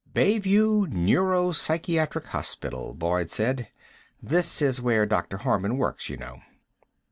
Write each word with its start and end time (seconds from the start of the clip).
"Bayview 0.11 0.87
Neuropsychiatric 0.87 2.25
Hospital," 2.29 2.95
Boyd 2.95 3.29
said. 3.29 3.67
"This 4.19 4.59
is 4.59 4.81
where 4.81 5.05
Dr. 5.05 5.37
Harman 5.37 5.77
works, 5.77 6.09
you 6.09 6.17
know." 6.17 6.39